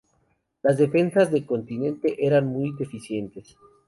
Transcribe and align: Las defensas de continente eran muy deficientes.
Las 0.63 0.79
defensas 0.79 1.31
de 1.31 1.45
continente 1.45 2.25
eran 2.25 2.47
muy 2.47 2.71
deficientes. 2.73 3.55